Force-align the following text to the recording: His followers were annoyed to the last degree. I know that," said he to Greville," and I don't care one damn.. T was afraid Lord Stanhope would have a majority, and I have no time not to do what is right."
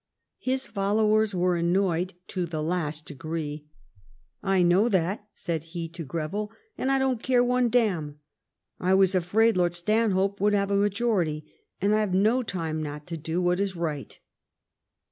His 0.39 0.65
followers 0.65 1.35
were 1.35 1.57
annoyed 1.57 2.15
to 2.29 2.47
the 2.47 2.63
last 2.63 3.05
degree. 3.05 3.67
I 4.41 4.63
know 4.63 4.89
that," 4.89 5.27
said 5.31 5.61
he 5.77 5.87
to 5.89 6.03
Greville," 6.03 6.49
and 6.75 6.91
I 6.91 6.97
don't 6.97 7.21
care 7.21 7.43
one 7.43 7.69
damn.. 7.69 8.17
T 8.83 8.93
was 8.95 9.13
afraid 9.13 9.55
Lord 9.55 9.75
Stanhope 9.75 10.41
would 10.41 10.53
have 10.53 10.71
a 10.71 10.75
majority, 10.75 11.45
and 11.79 11.93
I 11.93 11.99
have 11.99 12.15
no 12.15 12.41
time 12.41 12.81
not 12.81 13.05
to 13.05 13.15
do 13.17 13.43
what 13.43 13.59
is 13.59 13.75
right." 13.75 14.17